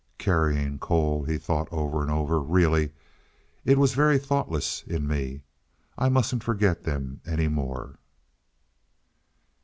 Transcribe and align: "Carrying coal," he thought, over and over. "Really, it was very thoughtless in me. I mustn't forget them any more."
"Carrying 0.17 0.79
coal," 0.79 1.25
he 1.25 1.37
thought, 1.37 1.67
over 1.71 2.01
and 2.01 2.09
over. 2.09 2.39
"Really, 2.39 2.91
it 3.65 3.77
was 3.77 3.93
very 3.93 4.17
thoughtless 4.17 4.81
in 4.87 5.07
me. 5.07 5.43
I 5.95 6.09
mustn't 6.09 6.43
forget 6.43 6.85
them 6.85 7.21
any 7.23 7.47
more." 7.47 7.99